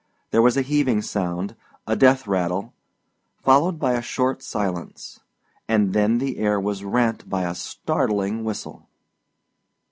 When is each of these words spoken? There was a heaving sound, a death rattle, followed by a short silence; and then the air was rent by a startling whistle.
There 0.31 0.41
was 0.41 0.57
a 0.57 0.63
heaving 0.63 1.03
sound, 1.03 1.55
a 1.85 1.95
death 1.95 2.25
rattle, 2.25 2.73
followed 3.43 3.77
by 3.77 3.93
a 3.93 4.01
short 4.01 4.41
silence; 4.41 5.19
and 5.67 5.93
then 5.93 6.17
the 6.17 6.39
air 6.39 6.59
was 6.59 6.83
rent 6.83 7.29
by 7.29 7.43
a 7.43 7.53
startling 7.53 8.43
whistle. 8.43 8.89